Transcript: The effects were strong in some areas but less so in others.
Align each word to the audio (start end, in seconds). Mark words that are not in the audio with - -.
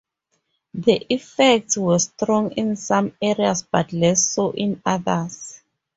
The 0.73 1.05
effects 1.13 1.77
were 1.77 1.99
strong 1.99 2.53
in 2.53 2.75
some 2.75 3.13
areas 3.21 3.61
but 3.71 3.93
less 3.93 4.25
so 4.27 4.49
in 4.49 4.81
others. 4.83 5.61